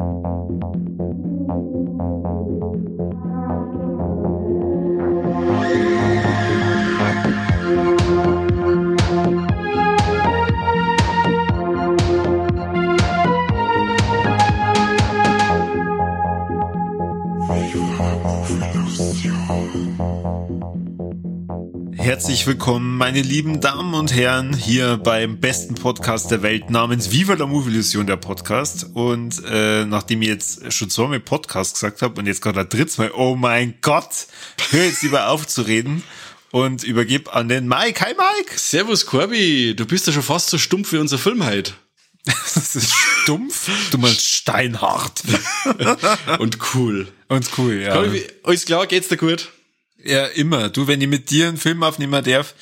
[0.00, 0.39] you
[22.40, 27.34] Herzlich willkommen, meine lieben Damen und Herren, hier beim besten Podcast der Welt namens Viva
[27.34, 28.86] la Movie Illusion, der Podcast.
[28.94, 33.10] Und äh, nachdem ich jetzt schon zweimal Podcast gesagt habe und jetzt gerade drittes Mal,
[33.10, 34.26] oh mein Gott,
[34.70, 36.02] hör jetzt lieber auf zu reden
[36.50, 38.02] und übergib an den Mike.
[38.02, 38.58] Hi Mike!
[38.58, 41.74] Servus Corby, du bist ja schon fast so stumpf wie unser Film heute.
[42.24, 45.22] Das ist stumpf, du meinst steinhart.
[46.38, 47.06] und cool.
[47.28, 47.92] Und cool, ja.
[47.92, 49.50] Corby, alles klar, geht's dir gut?
[50.04, 50.68] Ja, immer.
[50.68, 52.54] Du, wenn ich mit dir einen Film aufnehmen darf,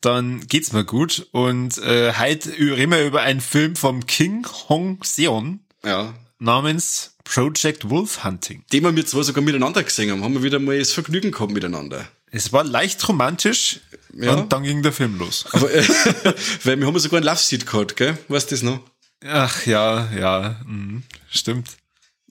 [0.00, 1.26] dann geht's mir gut.
[1.32, 5.60] Und äh, heute reden wir über einen Film vom King Hong Seon.
[5.84, 6.14] Ja.
[6.38, 8.64] Namens Project Wolf Hunting.
[8.72, 12.06] Den wir zwar sogar miteinander gesehen haben, haben wir wieder mal das Vergnügen gehabt miteinander.
[12.30, 13.80] Es war leicht romantisch
[14.14, 14.34] ja.
[14.34, 15.46] und dann ging der Film los.
[15.52, 15.82] Aber, äh,
[16.64, 18.18] weil wir haben sogar ein Love Seat gehabt, gell?
[18.28, 18.80] Weißt du das noch?
[19.24, 21.76] Ach ja, ja, mh, stimmt.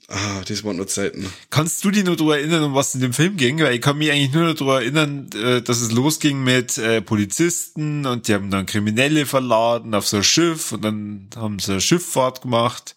[0.08, 1.32] Ah, das waren nur Zeiten.
[1.50, 3.60] Kannst du dich nur daran erinnern, um was in dem Film ging?
[3.60, 8.06] Weil ich kann mich eigentlich nur daran erinnern, äh, dass es losging mit äh, Polizisten
[8.06, 11.82] und die haben dann Kriminelle verladen auf so ein Schiff und dann haben sie eine
[11.82, 12.96] Schifffahrt gemacht.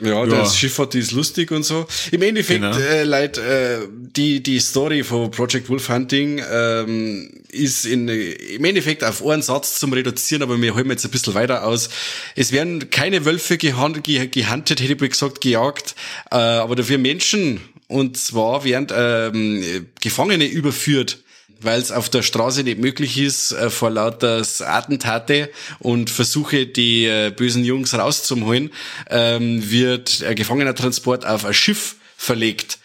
[0.00, 0.26] Ja, ja.
[0.26, 1.86] das Schifffahrt die ist lustig und so.
[2.10, 2.76] Im Endeffekt, genau.
[2.78, 9.02] äh, Leute, äh, die, die Story von Project Wolf Hunting ähm, ist in, im Endeffekt
[9.02, 11.90] auf einen Satz zum Reduzieren, aber wir holen jetzt ein bisschen weiter aus.
[12.36, 15.94] Es werden keine Wölfe gehandelt, gehandelt hätte ich gesagt, gejagt,
[16.30, 17.60] äh, aber dafür Menschen.
[17.88, 21.22] Und zwar werden ähm, Gefangene überführt
[21.60, 27.04] weil es auf der Straße nicht möglich ist, äh, vor lauter Attentate und Versuche, die
[27.04, 28.70] äh, bösen Jungs rauszuholen,
[29.10, 32.78] ähm, wird ein Gefangenentransport auf ein Schiff verlegt.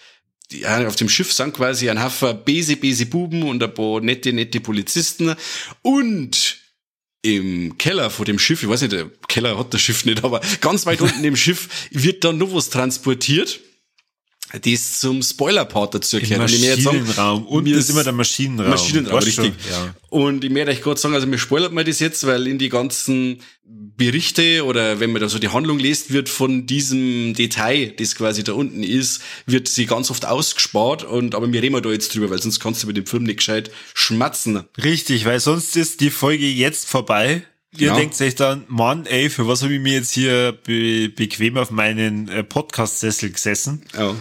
[0.65, 4.59] Auf dem Schiff sind quasi ein Haufen bese, bese Buben und ein paar nette, nette
[4.59, 5.35] Polizisten
[5.81, 6.57] und
[7.23, 10.41] im Keller vor dem Schiff, ich weiß nicht, der Keller hat das Schiff nicht, aber
[10.61, 13.61] ganz weit unten im Schiff wird dann noch was transportiert
[14.59, 16.41] die ist zum Spoiler-Part dazu erklärt.
[16.41, 17.47] Maschinenraum.
[17.47, 18.69] Und das ist immer der Maschinenraum.
[18.69, 19.53] Maschinenraum, richtig.
[19.69, 19.95] Ja.
[20.09, 22.69] Und ich werde euch gerade sagen, also mir spoilert man das jetzt, weil in die
[22.69, 28.15] ganzen Berichte oder wenn man da so die Handlung liest, wird von diesem Detail, das
[28.15, 32.13] quasi da unten ist, wird sie ganz oft ausgespart und, aber wir reden da jetzt
[32.13, 34.63] drüber, weil sonst kannst du mit dem Film nicht gescheit schmatzen.
[34.83, 37.43] Richtig, weil sonst ist die Folge jetzt vorbei.
[37.75, 37.95] Ihr ja.
[37.95, 41.71] denkt euch dann, Mann, ey, für was habe ich mir jetzt hier be bequem auf
[41.71, 43.81] meinen äh, Podcast-Sessel gesessen?
[43.97, 44.15] Ja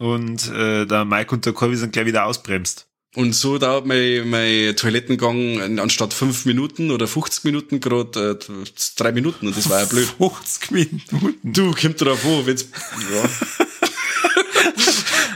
[0.00, 2.86] und äh, der Mike und der Corby sind gleich wieder ausbremst.
[3.16, 8.64] Und so dauert mein, mein Toilettengang anstatt fünf Minuten oder 50 Minuten gerade äh,
[8.96, 10.08] drei Minuten und das war ja blöd.
[10.18, 11.34] 50 Minuten?
[11.42, 12.62] Du, kommt drauf an, wenn's,
[13.12, 13.28] ja.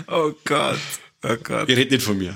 [0.07, 0.79] oh Gott,
[1.25, 1.69] oh Gott.
[1.69, 2.35] Ihr redet nicht von mir.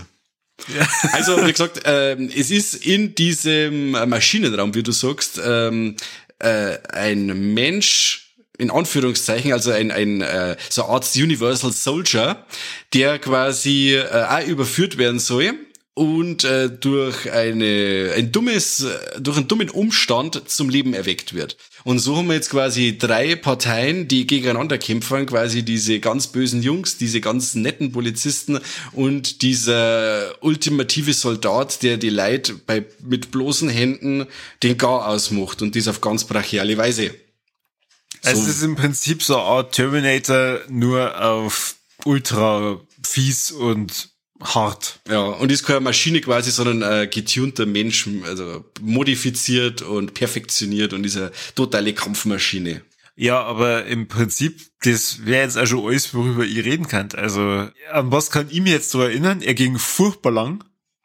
[0.76, 0.86] Ja.
[1.12, 5.96] Also, wie gesagt, ähm, es ist in diesem Maschinenraum, wie du sagst, ähm,
[6.40, 8.27] äh, ein Mensch,
[8.58, 12.44] in Anführungszeichen, also ein, ein äh, so eine Art Universal Soldier,
[12.92, 15.54] der quasi äh, auch überführt werden soll
[15.98, 18.86] und äh, durch eine ein dummes
[19.18, 21.56] durch einen dummen Umstand zum Leben erweckt wird.
[21.84, 26.62] Und so haben wir jetzt quasi drei Parteien, die gegeneinander kämpfen, quasi diese ganz bösen
[26.62, 28.60] Jungs, diese ganz netten Polizisten
[28.92, 34.26] und dieser ultimative Soldat, der die Leid bei mit bloßen Händen
[34.62, 37.12] den Gar ausmacht und dies auf ganz brachiale Weise.
[38.22, 45.00] Es ist im Prinzip so eine Art Terminator, nur auf ultra fies und hart.
[45.08, 51.04] Ja, und ist keine Maschine quasi, sondern ein getunter Mensch, also modifiziert und perfektioniert und
[51.04, 52.82] ist eine totale Kampfmaschine.
[53.16, 57.16] Ja, aber im Prinzip, das wäre jetzt also alles, worüber ihr reden könnt.
[57.16, 59.42] Also, an was kann ich mir jetzt so erinnern?
[59.42, 60.62] Er ging furchtbar lang.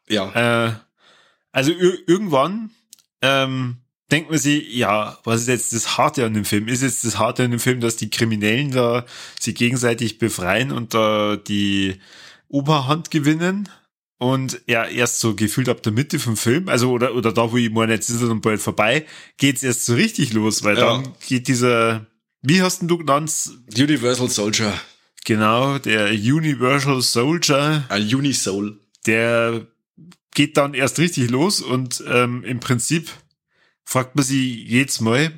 [0.08, 0.68] Ja.
[0.68, 0.74] Äh,
[1.50, 2.70] also irgendwann
[3.20, 3.78] ähm,
[4.14, 6.68] denkt man sich, ja, was ist jetzt das Harte an dem Film?
[6.68, 9.04] Ist jetzt das Harte an dem Film, dass die Kriminellen da
[9.40, 11.96] sich gegenseitig befreien und da die
[12.46, 13.68] Oberhand gewinnen?
[14.18, 17.56] Und ja, erst so gefühlt ab der Mitte vom Film, also oder, oder da, wo
[17.56, 19.04] ich meine, jetzt ist er dann bald vorbei,
[19.36, 20.84] geht's erst so richtig los, weil ja.
[20.86, 22.06] dann geht dieser,
[22.40, 23.32] wie hast du genannt?
[23.76, 24.72] Universal Soldier.
[25.24, 27.84] Genau, der Universal Soldier.
[27.88, 28.78] Ein Unisoul.
[29.06, 29.66] Der
[30.34, 33.10] geht dann erst richtig los und ähm, im Prinzip
[33.84, 35.32] fragt man sich jedes Mal,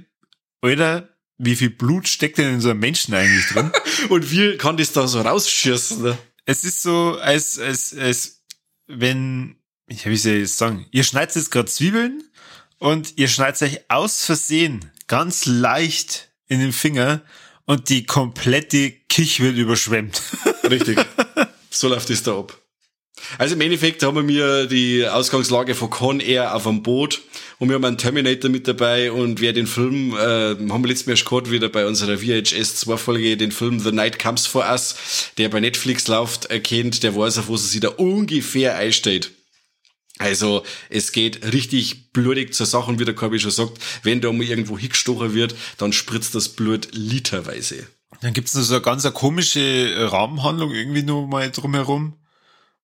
[0.61, 1.09] Alter,
[1.39, 3.71] wie viel Blut steckt denn in so einem Menschen eigentlich drin?
[4.09, 6.03] Und wie kann das da so rausschießen?
[6.03, 6.19] Ne?
[6.45, 8.43] Es ist so, als, als, als
[8.87, 9.57] wenn,
[9.87, 12.23] ich wie soll ich jetzt sagen, ihr schneidet jetzt gerade Zwiebeln
[12.79, 17.23] und ihr schneidet euch aus Versehen ganz leicht in den Finger
[17.65, 20.23] und die komplette Kich wird überschwemmt.
[20.71, 20.99] Richtig.
[21.71, 22.61] So läuft es da ab.
[23.39, 27.23] Also im Endeffekt haben wir die Ausgangslage von Con Air auf einem Boot
[27.58, 31.06] und wir haben einen Terminator mit dabei und wer den Film, äh, haben wir letztes
[31.06, 35.31] Mal schon wieder bei unserer VHS 2 Folge, den Film The Night Comes For Us,
[35.38, 39.32] der bei Netflix läuft, erkennt, der weiß, auf was es sich da ungefähr einsteht.
[40.19, 44.32] Also es geht richtig blutig zur Sache und wie der Korbi schon sagt, wenn da
[44.32, 47.87] mal irgendwo hingestochen wird, dann spritzt das Blut literweise.
[48.23, 52.14] Dann gibt's noch so eine ganz komische Rahmenhandlung irgendwie nur mal drumherum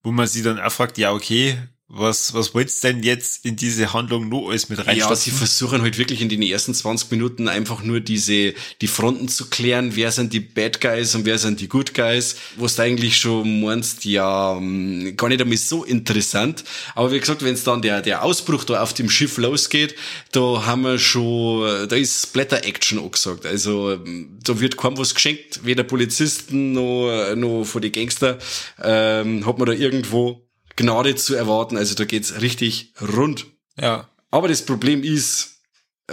[0.02, 1.56] wo man sich dann auch fragt, ja, okay,
[1.94, 4.96] was, was wollt's denn jetzt in diese Handlung nur alles mit rein?
[4.96, 9.28] Ja, sie versuchen halt wirklich in den ersten 20 Minuten einfach nur diese, die Fronten
[9.28, 12.82] zu klären, wer sind die Bad Guys und wer sind die Good Guys, wo du
[12.82, 16.64] eigentlich schon meinst, ja, mm, gar nicht einmal so interessant.
[16.94, 19.94] Aber wie gesagt, wenn es dann der, der Ausbruch da auf dem Schiff losgeht,
[20.32, 23.44] da haben wir schon, da ist Splatter-Action angesagt.
[23.44, 28.38] Also, mm, da wird kaum was geschenkt, weder Polizisten noch, noch von den Gangster,
[28.82, 30.42] ähm, hat man da irgendwo
[30.76, 31.76] Gnade zu erwarten.
[31.76, 33.46] Also da geht's richtig rund.
[33.78, 34.08] Ja.
[34.30, 35.60] Aber das Problem ist,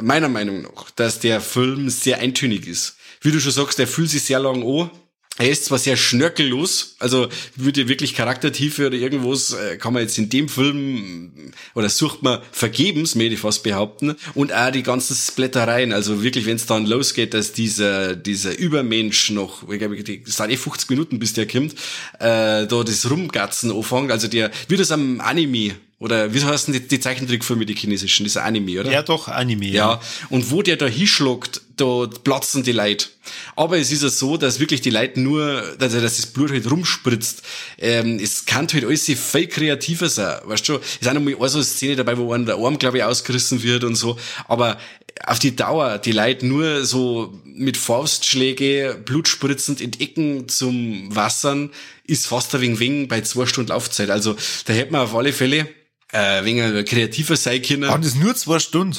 [0.02, 2.98] meiner Meinung nach, dass der Film sehr eintönig ist.
[3.22, 4.92] Wie du schon sagst, der fühlt sich sehr lang an.
[5.40, 10.18] Er ist zwar sehr schnörkellos, also würde wirklich Charaktertiefe oder irgendwas äh, kann man jetzt
[10.18, 15.16] in dem Film oder sucht man vergebens, möchte ich fast behaupten, und auch die ganzen
[15.16, 20.36] Splattereien, also wirklich, wenn es dann losgeht, dass dieser dieser Übermensch noch, ich glaube, es
[20.36, 21.74] sind eh 50 Minuten, bis der kommt,
[22.20, 26.88] äh, da das Rumgatzen anfängt, also der, wie das am Anime oder wie heißen die,
[26.88, 28.24] die Zeichentrickfilme, die chinesischen?
[28.24, 28.92] Dieser Anime, oder?
[28.92, 29.68] Ja, doch, Anime.
[29.68, 29.94] Ja.
[29.94, 30.02] ja.
[30.30, 33.08] Und wo der da hinschlagt, da platzen die Leute.
[33.56, 36.70] Aber es ist ja so, dass wirklich die Leute nur, also dass das Blut halt
[36.70, 37.44] rumspritzt.
[37.78, 40.40] Ähm, es kann halt alles viel kreativer sein.
[40.46, 42.78] Weißt du, es ist auch noch mal so eine Szene dabei, wo einer der Arm,
[42.78, 44.18] glaube ich, ausgerissen wird und so.
[44.48, 44.78] Aber
[45.26, 51.72] auf die Dauer, die Leute nur so mit Faustschläge, blutspritzend in Ecken zum Wassern,
[52.06, 54.10] ist fast ein wenig, wenig bei zwei Stunden Laufzeit.
[54.10, 54.36] Also
[54.66, 55.68] da hätte man auf alle Fälle
[56.12, 57.90] äh, wegen kreativer sein können.
[57.90, 58.98] Waren das nur zwei Stunden?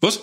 [0.00, 0.20] Was?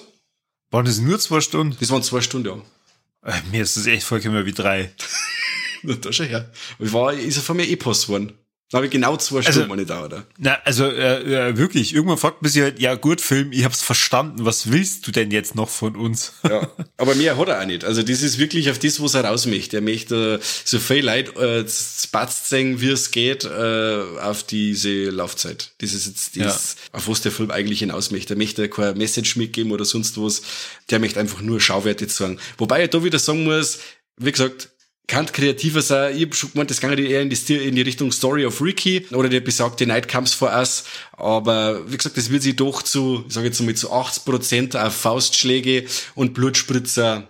[0.73, 1.77] Waren das nur zwei Stunden?
[1.79, 3.31] Das waren zwei Stunden, ja.
[3.31, 4.91] Äh, mir ist das echt vollkommen wie drei.
[5.83, 6.51] Na, da schon her.
[6.79, 8.29] War, ist er von mir Epos geworden.
[8.29, 8.42] Da
[8.73, 10.25] habe ich genau zwei also, Stunden nicht da, oder?
[10.37, 13.81] Na, also äh, äh, wirklich, irgendwann fragt man sich halt, ja gut, Film, ich hab's
[13.81, 16.33] verstanden, was willst du denn jetzt noch von uns?
[16.43, 17.85] Ja, aber mehr hat er auch nicht.
[17.85, 19.77] Also das ist wirklich auf das, was er raus möchte.
[19.77, 25.71] Er möchte so viel Leid äh, spatzt sehen, wie es geht, äh, auf diese Laufzeit.
[25.79, 26.97] Das ist jetzt das, ja.
[26.97, 28.33] auf was der Film eigentlich hinaus möchte.
[28.33, 30.41] Er möchte keine Message mitgeben oder sonst was.
[30.89, 32.39] Der möchte einfach nur Schauwerte zeigen.
[32.57, 33.79] Wobei er da wieder sagen muss,
[34.17, 34.69] wie gesagt,
[35.07, 36.15] kann kreativer sein.
[36.15, 39.05] Ich hab schon gemeint, das geht eher in die, in die Richtung Story of Ricky
[39.11, 40.85] oder der besagte Night Comes for Us.
[41.13, 44.75] Aber wie gesagt, das wird sich doch zu, ich sage jetzt mal zu 80 Prozent
[44.75, 45.85] auf Faustschläge
[46.15, 47.27] und Blutspritzer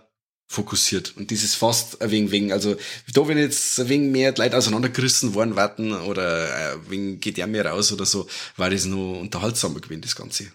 [0.48, 1.14] fokussiert.
[1.18, 2.76] Und dieses fast ein wenig wegen, also
[3.14, 7.48] da wenn jetzt ein wenig mehr Leute auseinandergerissen worden warten oder ein wenig geht der
[7.48, 10.52] mehr raus oder so, war das nur unterhaltsamer gewesen, das Ganze.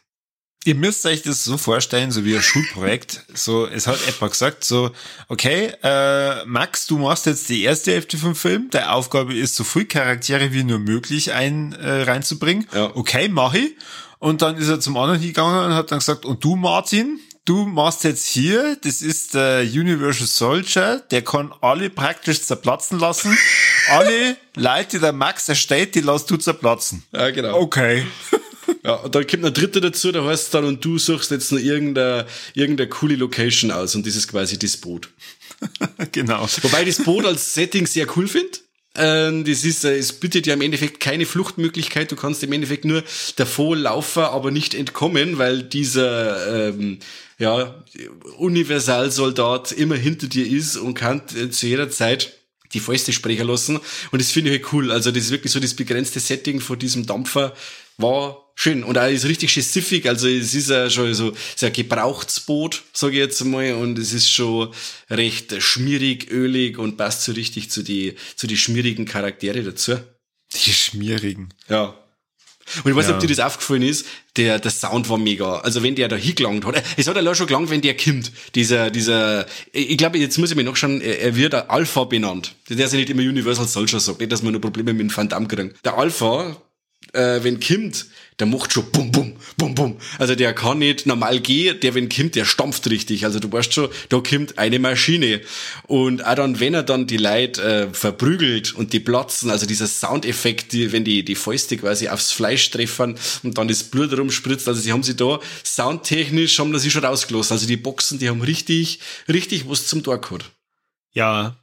[0.65, 3.25] Ihr müsst euch das so vorstellen, so wie ein Schulprojekt.
[3.33, 4.91] So, es hat etwa gesagt, so,
[5.29, 8.69] okay, äh, Max, du machst jetzt die erste Hälfte vom Film.
[8.71, 12.67] Deine Aufgabe ist, so viel Charaktere wie nur möglich ein äh, reinzubringen.
[12.75, 12.95] Ja.
[12.95, 13.77] Okay, mach ich.
[14.19, 17.65] Und dann ist er zum anderen hingegangen und hat dann gesagt, und du, Martin, du
[17.65, 23.39] machst jetzt hier, das ist der Universal Soldier, der kann alle praktisch zerplatzen lassen.
[23.91, 27.05] alle Leute, die der Max erstellt, die lässt du zerplatzen.
[27.13, 27.61] Ja, genau.
[27.61, 28.07] Okay.
[28.85, 31.53] Ja, und dann kommt ein dritter dazu, da heißt es dann, und du suchst jetzt
[31.53, 35.09] noch irgendeine, irgendeine coole Location aus und das ist quasi das Boot.
[36.13, 36.47] genau.
[36.63, 38.59] Wobei ich das Boot als Setting sehr cool finde.
[38.95, 42.11] Ähm, das ist, äh, es bietet ja im Endeffekt keine Fluchtmöglichkeit.
[42.11, 43.05] Du kannst im Endeffekt nur
[43.37, 46.99] davor laufen, aber nicht entkommen, weil dieser ähm,
[47.39, 47.85] ja,
[48.39, 52.35] Universalsoldat immer hinter dir ist und kann äh, zu jeder Zeit
[52.73, 53.79] die Fäuste sprechen lassen.
[54.11, 54.91] Und das finde ich halt cool.
[54.91, 57.55] Also das ist wirklich so das begrenzte Setting von diesem Dampfer
[57.99, 61.63] war schön und auch ist richtig schön siffig, also es ist ja schon so, ist
[61.63, 64.71] ein Gebrauchtsboot, sage ich jetzt mal, und es ist schon
[65.11, 69.97] recht schmierig, ölig und passt so richtig zu die, zu die schmierigen Charaktere dazu.
[70.53, 71.51] Die schmierigen.
[71.69, 71.95] Ja.
[72.85, 73.15] Und ich weiß nicht, ja.
[73.15, 75.61] ob dir das aufgefallen ist, der, der Sound war mega.
[75.61, 78.33] Also wenn der da hingelangt hat, es hat ja schon gelangt, wenn der kommt.
[78.55, 82.55] Dieser, dieser, ich glaube, jetzt muss ich mir noch schon, er wird Alpha benannt.
[82.69, 85.29] Der ist ja nicht immer Universal Soldier sagt, nicht, dass wir nur Probleme mit dem
[85.29, 85.75] Damme kriegen.
[85.85, 86.57] Der Alpha,
[87.13, 88.07] äh, wenn kommt,
[88.39, 89.97] der macht schon bum, bum, bum, bum.
[90.19, 93.25] Also der kann nicht normal gehen, der wenn kommt, der stampft richtig.
[93.25, 95.41] Also du weißt schon, da kommt eine Maschine.
[95.89, 99.89] Und auch dann, wenn er dann die Leute äh, verprügelt und die platzen, also dieser
[99.89, 104.69] Soundeffekt, die, wenn die, die Fäuste quasi aufs Fleisch treffen und dann das Blut rumspritzt,
[104.69, 107.55] also sie haben sie da soundtechnisch haben sie schon rausgelassen.
[107.55, 110.51] Also die Boxen, die haben richtig, richtig was zum Tor gehabt.
[111.13, 111.57] Ja,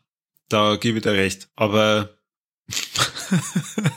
[0.50, 1.48] da gebe ich dir recht.
[1.56, 2.18] Aber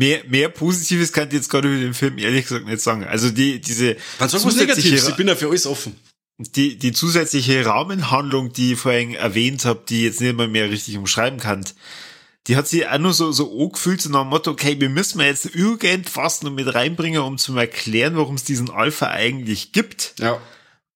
[0.00, 3.04] mehr, mehr Positives kann ich jetzt gerade über den Film ehrlich gesagt nicht sagen.
[3.04, 3.96] Also die, diese.
[4.18, 5.94] Was Negatives, ich bin ja für alles offen.
[6.38, 10.96] Die, die zusätzliche Rahmenhandlung, die ich vorhin erwähnt habe, die jetzt nicht mal mehr richtig
[10.96, 11.66] umschreiben kann,
[12.46, 15.20] die hat sie auch nur so, so angefühlt, so nach dem Motto, okay, wir müssen
[15.20, 20.14] jetzt irgendwas noch mit reinbringen, um zu erklären, warum es diesen Alpha eigentlich gibt.
[20.18, 20.40] Ja.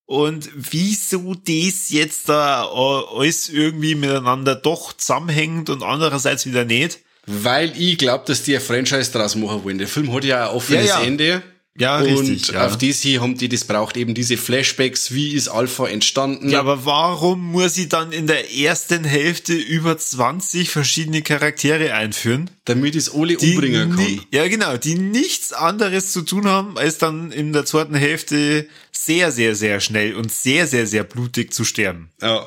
[0.07, 7.01] Und wieso das jetzt da alles irgendwie miteinander doch zusammenhängt und andererseits wieder nicht.
[7.27, 9.79] Weil ich glaube, dass die ein Franchise draus machen wollen.
[9.79, 11.07] Der Film hat ja ein offenes ja, ja.
[11.07, 11.43] Ende.
[11.77, 12.53] Ja, und richtig.
[12.53, 12.67] Ja.
[12.67, 16.49] auf das hier haben die das braucht, eben diese Flashbacks, wie ist Alpha entstanden.
[16.49, 22.49] Ja, aber warum muss sie dann in der ersten Hälfte über 20 verschiedene Charaktere einführen?
[22.65, 24.21] Damit es alle umbringen kann.
[24.31, 29.33] Ja, genau, die nichts anderes zu tun haben, als dann in der zweiten Hälfte sehr,
[29.33, 32.11] sehr, sehr schnell und sehr, sehr, sehr blutig zu sterben.
[32.23, 32.47] Ja.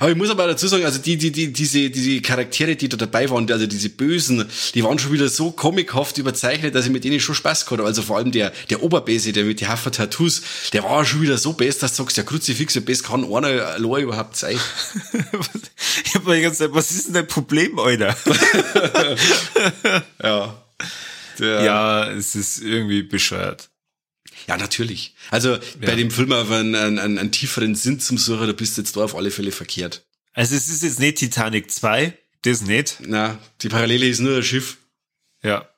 [0.00, 2.96] Aber ich muss aber dazu sagen, also die, die, die, diese, diese Charaktere, die da
[2.96, 7.04] dabei waren, also diese Bösen, die waren schon wieder so comichaft überzeichnet, dass ich mit
[7.04, 7.88] denen schon Spaß gehabt habe.
[7.88, 10.42] Also vor allem der, der Oberbese, der mit den Haffer Tattoos,
[10.72, 13.66] der war schon wieder so best, dass du sagst, ja, Kruzifix, ja, best kann einer
[13.66, 14.58] allein überhaupt sein.
[16.04, 18.16] ich hab mir ganz was ist denn dein Problem, Alter?
[20.22, 20.62] ja.
[21.38, 23.70] Der, ja, es ist irgendwie bescheuert.
[24.48, 25.14] Ja, natürlich.
[25.30, 25.60] Also ja.
[25.82, 28.80] bei dem Film auf einen, einen, einen, einen tieferen Sinn zum Suchen, da bist du
[28.80, 30.06] jetzt da auf alle Fälle verkehrt.
[30.32, 32.98] Also es ist jetzt nicht Titanic 2, das nicht.
[33.00, 34.78] Na, die Parallele ist nur das Schiff.
[35.42, 35.68] Ja.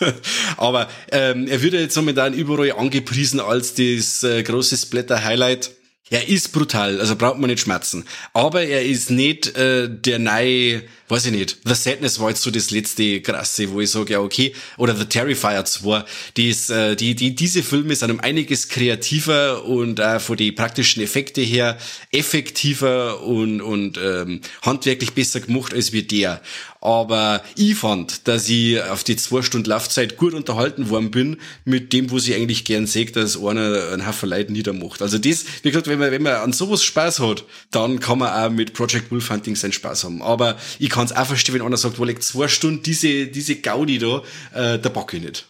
[0.56, 5.70] Aber ähm, er wird ja jetzt momentan überall angepriesen als das äh, große Splatter-Highlight.
[6.10, 8.04] Er ist brutal, also braucht man nicht schmerzen.
[8.32, 12.50] Aber er ist nicht äh, der neue, weiß ich nicht, The Sadness war jetzt so
[12.50, 16.04] das letzte krasse, wo ich sage, ja okay, oder The Terrifier 2,
[16.36, 20.52] die, ist, äh, die, die, diese Filme sind um einiges kreativer und äh, von die
[20.52, 21.76] praktischen Effekte her
[22.10, 26.40] effektiver und, und ähm, handwerklich besser gemacht als wie der.
[26.80, 31.92] Aber ich fand, dass ich auf die zwei Stunden Laufzeit gut unterhalten worden bin mit
[31.92, 35.02] dem, wo sie eigentlich gern sagt, dass einer einen Haufen Leute niedermacht.
[35.02, 38.32] Also das, wie gesagt, wenn man, wenn man an sowas Spaß hat, dann kann man
[38.32, 40.22] auch mit Project Wolf Hunting seinen Spaß haben.
[40.22, 43.56] Aber ich kann es auch verstehen, wenn einer sagt, wo liegt zwei Stunden diese, diese
[43.56, 44.22] Gaudi da,
[44.54, 45.46] äh, da packe ich nicht.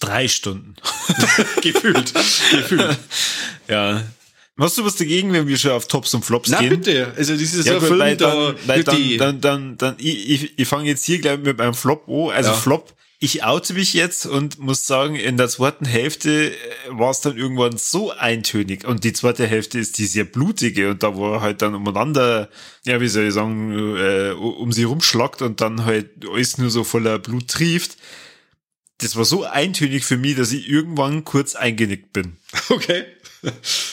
[0.00, 0.76] Drei Stunden.
[1.62, 2.12] Gefühlt.
[2.50, 2.98] Gefühlt.
[3.68, 4.04] Ja,
[4.58, 6.68] Hast du was dagegen, wenn wir schon auf Tops und Flops Na, gehen?
[6.70, 10.30] Na bitte, also dieses ja, Film weil dann, da, weil dann, dann, dann, dann, ich,
[10.30, 12.30] ich, ich fange jetzt hier gleich mit meinem Flop an.
[12.30, 12.56] Also ja.
[12.56, 16.54] Flop, ich oute mich jetzt und muss sagen, in der zweiten Hälfte äh,
[16.90, 18.84] war es dann irgendwann so eintönig.
[18.84, 22.48] Und die zweite Hälfte ist die sehr blutige und da wo er halt dann umeinander,
[22.84, 26.84] ja, wie soll ich sagen, äh, um sie rumschlagt und dann halt alles nur so
[26.84, 27.96] voller Blut trieft.
[28.98, 32.36] Das war so eintönig für mich, dass ich irgendwann kurz eingenickt bin.
[32.68, 33.04] Okay.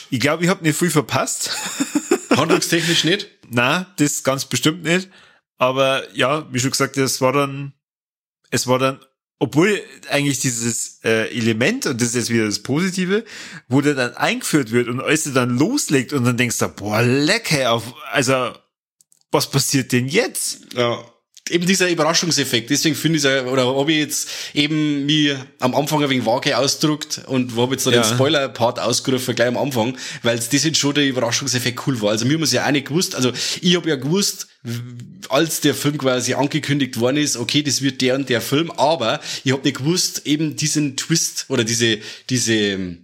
[0.09, 1.51] Ich glaube, ich habe nicht viel verpasst.
[2.29, 3.27] Handlungstechnisch nicht?
[3.49, 5.09] Na, das ganz bestimmt nicht.
[5.57, 7.73] Aber ja, wie schon gesagt, es war dann,
[8.49, 8.99] es war dann,
[9.39, 13.25] obwohl eigentlich dieses äh, Element, und das ist jetzt wieder das Positive,
[13.67, 17.01] wo der dann eingeführt wird und als er dann loslegt und dann denkst du, boah,
[17.01, 18.53] lecker, auf, also,
[19.31, 20.73] was passiert denn jetzt?
[20.73, 21.03] Ja
[21.51, 22.69] eben dieser Überraschungseffekt.
[22.69, 26.57] Deswegen finde ich es, oder habe ich jetzt eben mir am Anfang ein wenig vage
[26.57, 28.01] ausgedruckt und habe jetzt da ja.
[28.01, 32.11] den Spoiler-Part ausgerufen gleich am Anfang, weil das jetzt schon der Überraschungseffekt cool war.
[32.11, 33.15] Also mir haben es ja auch nicht gewusst.
[33.15, 33.31] Also
[33.61, 34.47] ich habe ja gewusst,
[35.29, 39.19] als der Film quasi angekündigt worden ist, okay, das wird der und der Film, aber
[39.43, 42.97] ich habe nicht gewusst, eben diesen Twist oder diese, diese,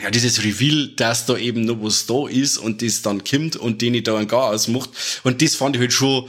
[0.00, 3.82] ja, dieses Reveal, dass da eben noch was da ist und das dann kommt und
[3.82, 4.90] den ich da ein Gar ausmacht.
[5.24, 6.28] Und das fand ich halt schon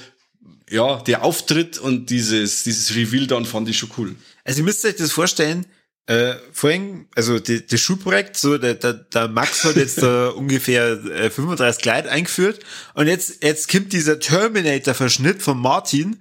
[0.69, 4.15] ja, der Auftritt und dieses, dieses Reveal dann fand ich schon cool.
[4.43, 5.65] Also ihr müsst euch das vorstellen,
[6.05, 11.29] äh, vorhin, also das Schulprojekt, so der, der, der Max hat jetzt da ungefähr äh,
[11.29, 12.59] 35 Gleit eingeführt
[12.95, 16.19] und jetzt, jetzt kommt dieser Terminator-Verschnitt von Martin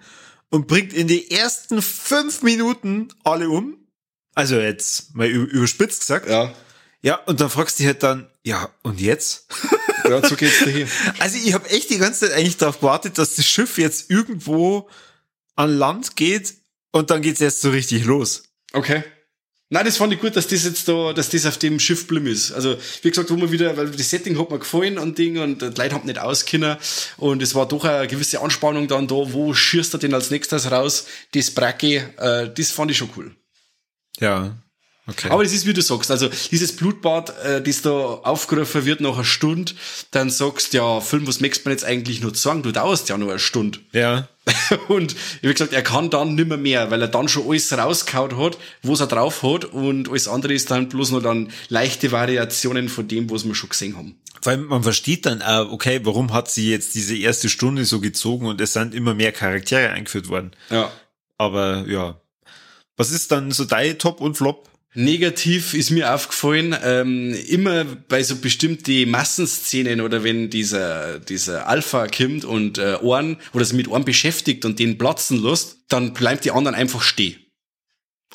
[0.51, 3.77] und bringt in die ersten fünf Minuten alle um.
[4.35, 6.29] Also jetzt mal überspitzt gesagt.
[6.29, 6.53] Ja.
[7.01, 9.47] Ja, und dann fragst du dich halt dann, ja, und jetzt?
[10.09, 10.89] Ja, so geht's dir hier.
[11.19, 14.89] Also ich habe echt die ganze Zeit eigentlich darauf gewartet, dass das Schiff jetzt irgendwo
[15.57, 16.55] an Land geht
[16.93, 18.45] und dann geht's erst so richtig los.
[18.73, 19.05] Okay.
[19.71, 22.27] Nein, das fand ich gut, dass das jetzt da, dass das auf dem Schiff blimm
[22.27, 22.53] ist.
[22.53, 25.61] Also, wie gesagt, wo man wieder, weil das Setting hat mir gefallen und Ding und
[25.61, 26.79] die Leute haben nicht auskennen
[27.19, 30.71] und es war doch eine gewisse Anspannung dann da, wo schießt er denn als nächstes
[30.71, 33.37] raus, das Bracke, äh, das fand ich schon cool.
[34.21, 34.57] Ja,
[35.09, 35.31] Okay.
[35.31, 39.15] Aber das ist, wie du sagst, also dieses Blutbad, äh, das da aufgerufen wird nach
[39.15, 39.73] einer Stunde,
[40.11, 42.63] dann sagst ja, Film, was möchtest man jetzt eigentlich nur sagen?
[42.63, 43.79] Du dauerst ja nur eine Stunde.
[43.93, 44.29] Ja.
[44.89, 48.59] und habe gesagt, er kann dann nimmer mehr, weil er dann schon alles rausgehauen hat,
[48.83, 53.09] was er drauf hat und alles andere ist dann bloß noch dann leichte Variationen von
[53.09, 54.17] dem, was wir schon gesehen haben.
[54.41, 58.01] Vor allem, man versteht dann auch, okay, warum hat sie jetzt diese erste Stunde so
[58.01, 60.53] gezogen und es sind immer mehr Charaktere eingeführt worden.
[60.71, 60.93] Ja.
[61.39, 62.21] Aber ja.
[62.97, 64.69] Was ist dann so dein Top und Flop?
[64.99, 72.09] Negativ ist mir aufgefallen, ähm, immer bei so bestimmte Massenszenen oder wenn dieser, dieser Alpha
[72.09, 76.45] kommt und äh, Ohren oder sich mit Ohren beschäftigt und den platzen lässt, dann bleibt
[76.45, 77.37] die anderen einfach stehen.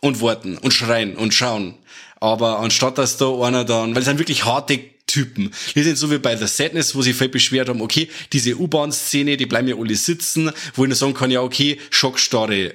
[0.02, 1.76] Und warten und schreien und schauen.
[2.22, 5.52] Aber anstatt dass da einer dann, weil es sind wirklich harte Typen.
[5.76, 9.36] Die sind so wie bei The Sadness, wo sie voll beschwert haben, okay, diese U-Bahn-Szene,
[9.36, 12.72] die bleiben ja alle sitzen, wo ich nur sagen kann, ja, okay, Schockstarre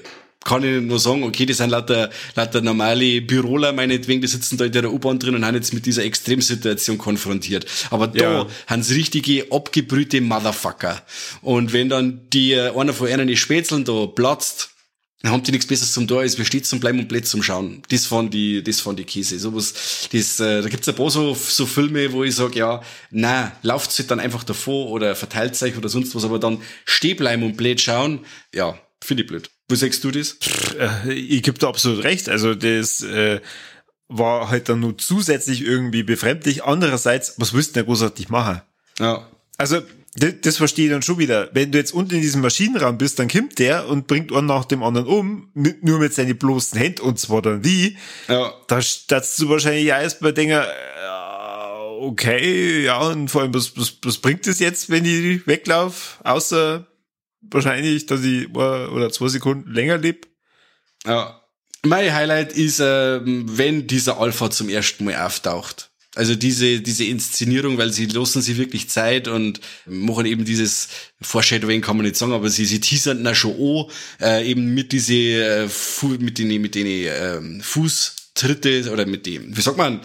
[0.49, 4.64] kann ich nur sagen, okay, die sind lauter, lauter normale Büroler, meinetwegen, die sitzen da
[4.64, 7.67] in der U-Bahn drin und haben jetzt mit dieser Extremsituation konfrontiert.
[7.90, 8.47] Aber da ja.
[8.67, 11.02] haben sie richtige abgebrühte Motherfucker.
[11.43, 14.71] Und wenn dann die, äh, einer von ihnen die Spätzeln da platzt,
[15.21, 17.43] dann haben die nichts Besseres zum Tor, als wie steht zum Bleiben und Blöd zum
[17.43, 17.83] Schauen.
[17.90, 19.38] Das von die, das von die Käse.
[19.38, 23.52] Sowas, das, äh, da gibt's ein paar so, so Filme, wo ich sag ja, na,
[23.62, 27.43] lauft sich dann einfach davor oder verteilt sich oder sonst was, aber dann steh bleiben
[27.43, 28.21] und blöd schauen,
[28.55, 29.50] ja, finde ich blöd.
[29.68, 30.37] Wo sagst du das?
[30.78, 32.28] Äh, ich gebe da absolut recht.
[32.28, 33.40] Also das äh,
[34.08, 36.64] war halt dann nur zusätzlich irgendwie befremdlich.
[36.64, 38.62] Andererseits, was willst du denn großartig machen?
[38.98, 39.28] Ja.
[39.58, 39.82] Also
[40.16, 41.50] das, das verstehe ich dann schon wieder.
[41.52, 44.64] Wenn du jetzt unten in diesem Maschinenraum bist, dann kommt der und bringt einen nach
[44.64, 47.96] dem anderen um, mit, nur mit seinen bloßen Händen, und zwar dann wie.
[48.26, 48.52] Ja.
[48.66, 54.18] Da startest du wahrscheinlich erstmal denken, äh, okay, ja, und vor allem, was, was, was
[54.18, 56.87] bringt es jetzt, wenn ich weglaufe, außer
[57.40, 60.21] wahrscheinlich, dass ich oder zwei Sekunden länger lebe.
[61.07, 61.42] Ja.
[61.85, 65.90] Mein Highlight ist, äh, wenn dieser Alpha zum ersten Mal auftaucht.
[66.14, 70.88] Also diese, diese Inszenierung, weil sie lassen sich wirklich Zeit und machen eben dieses
[71.21, 74.90] Foreshadowing kann man nicht sagen, aber sie, sie teasern da schon an, äh, eben mit
[74.90, 75.68] diese, äh,
[76.18, 80.00] mit den, mit den äh, Fußtritte oder mit dem, wie sagt man,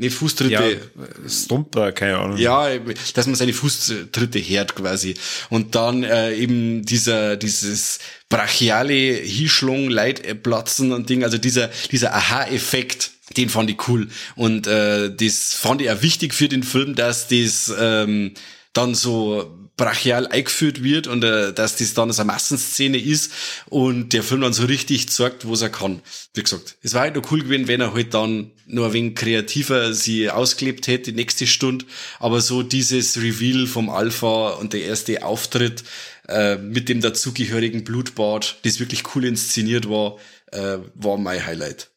[0.00, 0.52] Nee, Fußtritte.
[0.52, 2.36] Ja, Stumper, keine Ahnung.
[2.36, 2.68] Ja,
[3.14, 5.14] dass man seine Fußtritte hört quasi.
[5.50, 13.10] Und dann äh, eben dieser, dieses brachiale Hischlung, Leitplatzen und Ding, also dieser, dieser Aha-Effekt,
[13.36, 14.06] den fand ich cool.
[14.36, 18.34] Und äh, das fand ich auch wichtig für den Film, dass das ähm,
[18.72, 23.32] dann so brachial eingeführt wird und äh, dass das dann so eine Massenszene ist
[23.70, 26.02] und der Film dann so richtig zeigt, was er kann.
[26.34, 29.14] Wie gesagt, es war halt noch cool gewesen, wenn er halt dann nur ein wenig
[29.14, 31.86] kreativer sie ausgelebt hätte, die nächste Stunde,
[32.18, 35.84] aber so dieses Reveal vom Alpha und der erste Auftritt
[36.28, 40.18] äh, mit dem dazugehörigen Blutbad, das wirklich cool inszeniert war,
[40.52, 41.90] äh, war mein Highlight.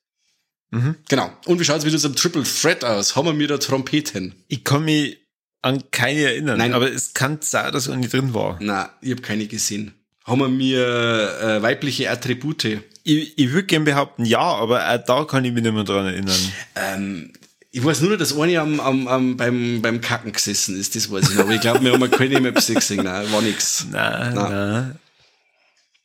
[0.70, 0.96] Mhm.
[1.10, 1.30] Genau.
[1.46, 3.16] Und wie schaut's mit unserem Triple Threat aus?
[3.16, 4.36] Haben wir mir da Trompeten?
[4.48, 5.21] Ich kann mich
[5.62, 6.58] an keine erinnern.
[6.58, 6.74] Nein.
[6.74, 8.58] Aber es kann sein, dass er nicht drin war.
[8.60, 9.94] Na, ich habe keine gesehen.
[10.24, 12.66] Haben wir mir äh, weibliche Attribute?
[13.04, 16.06] Ich, ich würde gerne behaupten, ja, aber auch da kann ich mich nicht mehr dran
[16.06, 16.40] erinnern.
[16.76, 17.34] Ähm,
[17.72, 21.30] ich weiß nur, dass eine am, am, am, beim, beim Kacken gesessen ist, das weiß
[21.30, 21.44] ich noch.
[21.44, 23.04] Aber ich glaube, wir haben keine Maps gesehen.
[23.04, 23.86] Nein, war nix.
[23.90, 24.52] Nein, nein.
[24.52, 25.00] nein.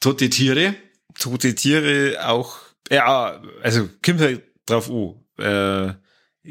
[0.00, 0.74] Tote Tiere?
[1.18, 2.58] Tote Tiere auch,
[2.90, 5.14] ja, also kommt halt drauf an.
[5.44, 5.94] Äh,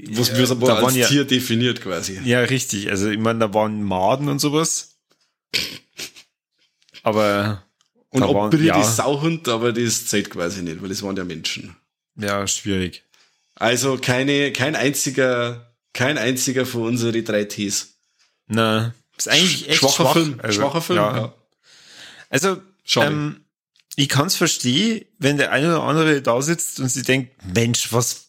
[0.10, 2.20] was wir aber da als Tier ja, definiert quasi.
[2.26, 2.90] Ja, richtig.
[2.90, 4.98] Also ich meine, da waren Maden und sowas.
[7.04, 7.64] Aber
[8.10, 8.82] und ob waren, ja.
[8.82, 11.76] ist Sauhund, aber das zählt quasi nicht, weil es waren ja Menschen.
[12.18, 13.04] Ja, schwierig.
[13.56, 17.96] Also keine, kein einziger, kein einziger von unseren drei Ts.
[18.48, 20.14] Na, ist eigentlich echt schwacher schwach.
[20.14, 20.40] Film.
[20.42, 20.98] Also, schwacher Film.
[20.98, 21.18] Ja.
[21.18, 21.36] ja.
[22.30, 22.62] Also,
[22.98, 23.46] ähm,
[23.96, 27.94] ich kann es verstehen, wenn der eine oder andere da sitzt und sie denkt, Mensch,
[27.94, 28.25] was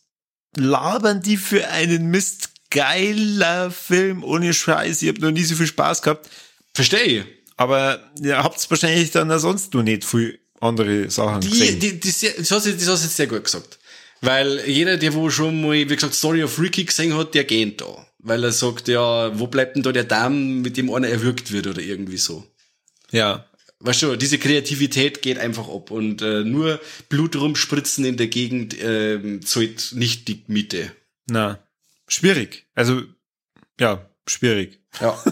[0.56, 2.50] labern die für einen Mist?
[2.70, 5.00] Geiler Film, ohne Scheiß.
[5.00, 6.28] Ich habe noch nie so viel Spaß gehabt.
[6.74, 7.24] Verstehe.
[7.56, 11.80] Aber ihr habt wahrscheinlich dann sonst noch nicht viel andere Sachen die, gesehen.
[11.80, 13.78] Die, die, die, das, hast du, das hast du jetzt sehr gut gesagt.
[14.20, 17.80] Weil jeder, der wo schon mal, wie gesagt, Story of Ricky gesehen hat, der geht
[17.80, 18.06] da.
[18.18, 21.68] Weil er sagt, ja, wo bleibt denn da der Damm, mit dem einer erwürgt wird
[21.68, 22.44] oder irgendwie so.
[23.12, 23.46] Ja
[23.80, 28.80] weißt du, diese Kreativität geht einfach ab und äh, nur Blut rumspritzen in der Gegend
[28.80, 30.92] äh, zahlt nicht die Miete.
[31.28, 31.58] Na,
[32.08, 32.66] schwierig.
[32.74, 33.02] Also,
[33.78, 34.80] ja, schwierig.
[35.00, 35.22] Ja.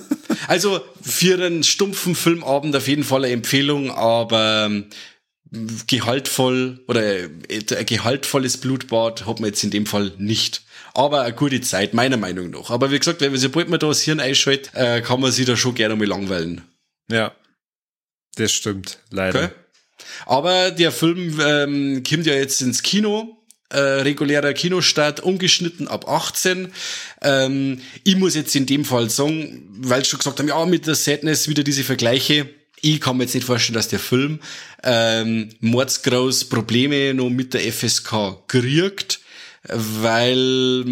[0.47, 4.87] Also für einen stumpfen Filmabend auf jeden Fall eine Empfehlung, aber ähm,
[5.87, 10.63] gehaltvoll oder äh, ein gehaltvolles Blutbad hat man jetzt in dem Fall nicht.
[10.95, 12.71] Aber eine gute Zeit, meiner Meinung nach.
[12.71, 15.47] Aber wie gesagt, wenn man sobald man da das Hirn einschaltet, äh, kann man sich
[15.47, 16.63] da schon gerne mal langweilen.
[17.11, 17.33] Ja.
[18.37, 19.45] Das stimmt, leider.
[19.45, 19.53] Okay.
[20.27, 23.39] Aber der Film ähm, kommt ja jetzt ins Kino.
[23.71, 26.73] Äh, regulärer Kinostart, ungeschnitten ab 18.
[27.23, 30.95] Ähm, ich muss jetzt in dem Fall sagen, weil schon gesagt haben, ja, mit der
[30.95, 32.49] Sadness wieder diese Vergleiche.
[32.83, 34.39] Ich kann mir jetzt nicht vorstellen, dass der Film
[34.85, 39.21] ähm, mordsgroß Probleme noch mit der FSK kriegt,
[39.65, 40.85] weil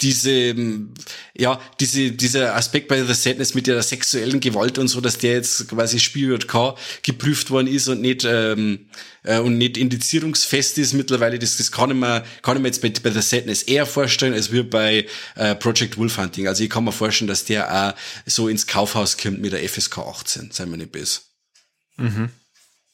[0.00, 0.94] diese, ähm,
[1.36, 5.34] ja, diese, dieser Aspekt bei The Sadness mit der sexuellen Gewalt und so, dass der
[5.34, 8.86] jetzt quasi Spielwort K geprüft worden ist und nicht, ähm,
[9.24, 12.82] äh, und nicht indizierungsfest ist mittlerweile, das, das kann ich mir, kann ich mir jetzt
[12.82, 16.46] bei, bei The Sadness eher vorstellen, als wir bei äh, Project Wolf Hunting.
[16.46, 17.94] Also ich kann mir vorstellen, dass der auch
[18.26, 21.20] so ins Kaufhaus kommt mit der FSK 18, seien wir nicht böse.
[21.96, 22.30] Mhm.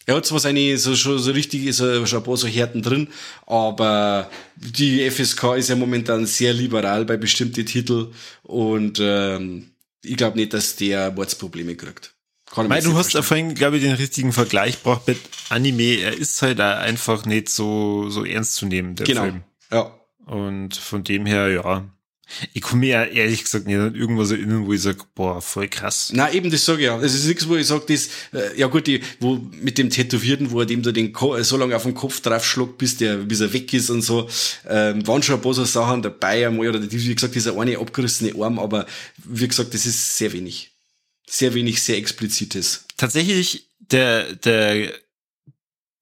[0.07, 2.83] Er hat zwar seine so, schon so richtig ist er schon ein paar so Härten
[2.83, 3.09] drin,
[3.47, 8.09] aber die FSK ist ja momentan sehr liberal bei bestimmten Titeln
[8.43, 9.71] und ähm,
[10.03, 12.15] ich glaube nicht, dass der Mordsprobleme kriegt.
[12.55, 15.97] Weil du hast ja vorhin, glaube ich, den richtigen Vergleich gebracht mit Anime.
[15.97, 19.23] Er ist halt einfach nicht so, so ernst zu nehmen, der genau.
[19.23, 19.43] Film.
[19.73, 19.93] Ja.
[20.27, 21.85] Und von dem her, ja,
[22.53, 25.69] ich komme mir ja ehrlich gesagt nicht an irgendwas erinnern, wo ich sage, boah, voll
[25.69, 26.11] krass.
[26.15, 27.01] Na eben, das sage ich ja.
[27.01, 30.51] Es ist nichts, wo ich sage, das, äh, ja gut, die, wo mit dem Tätowierten,
[30.51, 33.17] wo er dem da den Ko so lange auf den Kopf drauf schlägt, bis der,
[33.19, 34.29] bis er weg ist und so,
[34.69, 38.35] ähm, waren schon ein paar so Sachen dabei einmal, oder wie gesagt, dieser eine abgerissene
[38.43, 38.87] Arm, aber
[39.25, 40.71] wie gesagt, das ist sehr wenig.
[41.27, 42.85] Sehr wenig, sehr explizites.
[42.97, 44.93] Tatsächlich, der, der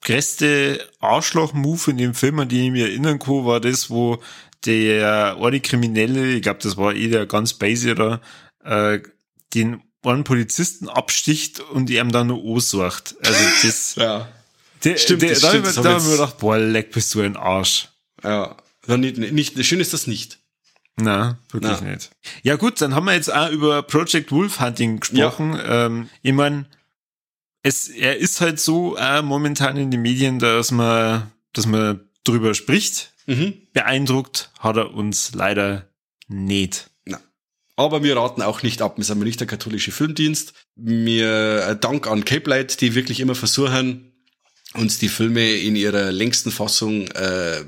[0.02, 4.20] größte Arschloch-Move in dem Film, an den ich mich erinnern kann, war das, wo
[4.64, 8.20] der eine Kriminelle, ich glaube, das war eh der ganz basic oder,
[8.64, 9.00] äh,
[9.54, 13.14] den einen Polizisten absticht und ihm dann nur ansucht.
[13.24, 14.28] Also das, ja.
[14.84, 17.36] Der, stimmt, der, das da stimmt, da haben wir gedacht, boah, leck, bist du ein
[17.36, 17.88] Arsch.
[18.24, 18.56] Ja.
[18.88, 20.38] nicht, nicht, schön ist das nicht.
[20.96, 21.90] Na, wirklich Na.
[21.90, 22.10] nicht.
[22.42, 25.54] Ja gut, dann haben wir jetzt auch über Project Wolf Hunting gesprochen.
[25.54, 25.86] Ja.
[25.86, 26.66] Ähm, ich mein,
[27.62, 32.54] es, er ist halt so äh, momentan in den Medien, dass man, dass man drüber
[32.54, 33.11] spricht.
[33.26, 33.54] Mhm.
[33.72, 35.88] Beeindruckt hat er uns leider
[36.28, 36.90] nicht.
[37.04, 37.20] Na.
[37.76, 38.96] Aber wir raten auch nicht ab.
[38.96, 40.54] Wir sind nicht der katholische Filmdienst.
[40.76, 44.12] Mir äh, Dank an Cape Light, die wirklich immer versuchen,
[44.74, 47.64] uns die Filme in ihrer längsten Fassung äh,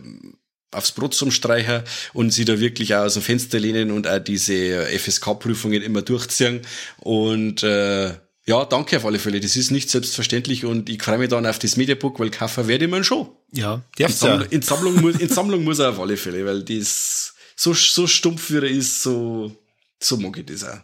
[0.70, 4.18] aufs Brot zum Streichen und sie da wirklich auch aus dem Fenster lehnen und auch
[4.18, 6.62] diese FSK-Prüfungen immer durchziehen.
[6.98, 8.14] Und äh,
[8.46, 9.40] ja, danke auf alle Fälle.
[9.40, 12.84] Das ist nicht selbstverständlich und ich freue mich dann auf das Mediabook, weil kaufen werde
[12.84, 13.28] ich mir schon.
[13.52, 14.46] Ja, in, Sammlung, ja.
[14.50, 18.50] in Sammlung, muss, in Sammlung muss er auf alle Fälle, weil das so, so stumpf
[18.50, 19.56] wie er ist, so,
[19.98, 20.80] so mag ich das auch.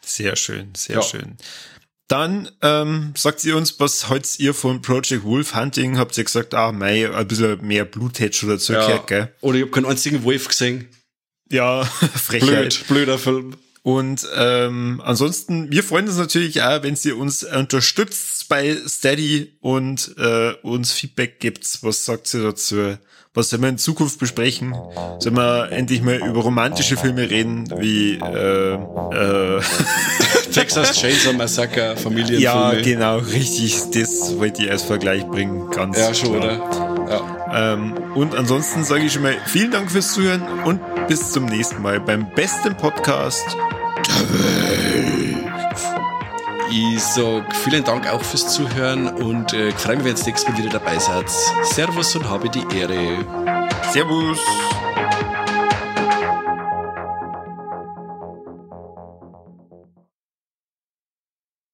[0.00, 1.02] Sehr schön, sehr ja.
[1.02, 1.36] schön.
[2.08, 5.98] Dann ähm, sagt ihr uns, was haltet ihr von Project Wolf Hunting?
[5.98, 8.96] Habt ihr gesagt, ah, mei, ein bisschen mehr Bluthedge oder so, ja.
[9.06, 9.34] gell?
[9.42, 10.88] Oder ich habe keinen einzigen Wolf gesehen.
[11.50, 12.48] Ja, Frechheit.
[12.48, 13.56] Blöd, blöder Film.
[13.88, 20.14] Und ähm, ansonsten, wir freuen uns natürlich auch, wenn ihr uns unterstützt bei Steady und
[20.18, 21.66] äh, uns Feedback gibt.
[21.80, 22.98] Was sagt ihr dazu?
[23.32, 24.74] Was sollen wir in Zukunft besprechen?
[25.20, 29.60] Sollen wir endlich mal über romantische Filme reden, wie äh, äh,
[30.52, 32.42] Texas Chainsaw Massacre, Familienfilme?
[32.42, 33.74] Ja, genau, richtig.
[33.94, 35.70] Das wollte ich als Vergleich bringen.
[35.70, 37.04] Ganz Ja, schon, klar.
[37.04, 37.10] oder?
[37.10, 37.72] Ja.
[37.72, 41.80] Ähm, und ansonsten sage ich schon mal vielen Dank fürs Zuhören und bis zum nächsten
[41.80, 43.46] Mal beim besten Podcast.
[46.70, 50.50] Ich sag vielen Dank auch fürs Zuhören und äh, freue mich, wenn ihr das nächste
[50.50, 51.30] Mal wieder dabei seid.
[51.62, 53.24] Servus und habe die Ehre.
[53.92, 54.38] Servus.